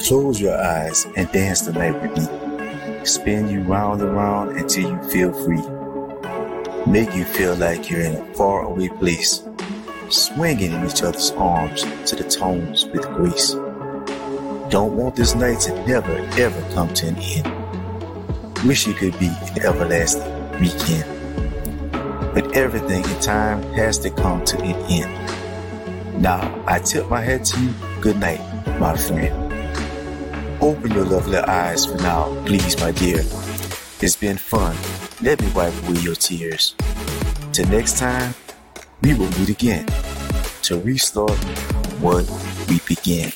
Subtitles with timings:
[0.00, 3.04] Close your eyes and dance the night with me.
[3.04, 5.62] Spin you round and round until you feel free.
[6.86, 9.42] Make you feel like you're in a faraway place,
[10.08, 13.52] swinging in each other's arms to the tones with grace.
[14.70, 18.66] Don't want this night to never ever come to an end.
[18.66, 21.04] Wish it could be an everlasting weekend.
[22.32, 26.22] But everything in time has to come to an end.
[26.22, 27.74] Now, I tip my hat to you.
[28.00, 28.40] Good night,
[28.78, 29.47] my friend.
[30.60, 33.20] Open your lovely eyes for now, please, my dear.
[34.00, 34.76] It's been fun.
[35.22, 36.74] Let me wipe away your tears.
[37.52, 38.34] Till next time,
[39.00, 39.86] we will meet again
[40.62, 41.38] to restart
[42.00, 42.28] what
[42.68, 43.32] we began.